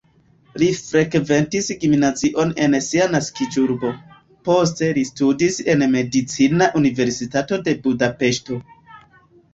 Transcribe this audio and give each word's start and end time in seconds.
Li 0.59 0.67
frekventis 0.77 1.67
gimnazion 1.83 2.53
en 2.67 2.77
sia 2.85 3.05
naskiĝurbo, 3.17 3.91
poste 4.49 4.89
li 4.99 5.03
studis 5.13 5.61
en 5.75 5.85
Medicina 5.99 6.71
Universitato 6.83 7.61
de 7.69 7.77
Budapeŝto. 7.85 8.59